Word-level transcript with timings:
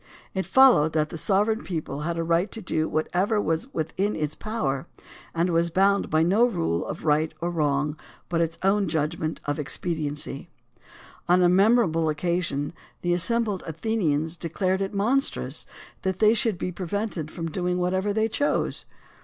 It 0.33 0.47
followed 0.47 0.93
that 0.93 1.09
the 1.09 1.15
sovereign 1.15 1.61
people 1.63 1.99
had 1.99 2.17
a 2.17 2.23
right 2.23 2.49
to 2.53 2.59
do 2.59 2.89
what 2.89 3.07
ever 3.13 3.39
was 3.39 3.71
within 3.71 4.15
its 4.15 4.33
power, 4.33 4.87
and 5.35 5.51
was 5.51 5.69
bound 5.69 6.09
by 6.09 6.23
no 6.23 6.43
rule 6.43 6.87
of 6.87 7.05
right 7.05 7.31
or 7.39 7.51
wrong 7.51 7.95
but 8.27 8.41
its 8.41 8.57
own 8.63 8.87
judgment 8.87 9.41
of 9.45 9.59
expediency. 9.59 10.49
On 11.29 11.43
a 11.43 11.49
memorable 11.49 12.09
occasion 12.09 12.73
the 13.03 13.13
assembled 13.13 13.63
Athenians 13.67 14.37
declared 14.37 14.81
it 14.81 14.91
monstrous 14.91 15.67
that 16.01 16.17
they 16.17 16.33
should 16.33 16.57
be 16.57 16.71
prevented 16.71 17.29
from 17.29 17.51
doing 17.51 17.77
whatever 17.77 18.11
they 18.11 18.27
chose. 18.27 18.85